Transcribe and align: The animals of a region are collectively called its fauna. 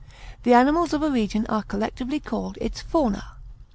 The 0.41 0.55
animals 0.55 0.93
of 0.93 1.03
a 1.03 1.11
region 1.11 1.45
are 1.47 1.61
collectively 1.61 2.19
called 2.19 2.57
its 2.59 2.81
fauna. 2.81 3.33